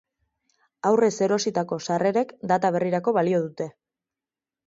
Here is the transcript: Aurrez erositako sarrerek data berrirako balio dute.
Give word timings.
Aurrez 0.91 1.11
erositako 1.25 1.77
sarrerek 1.87 2.33
data 2.53 2.73
berrirako 2.77 3.15
balio 3.19 3.43
dute. 3.47 3.71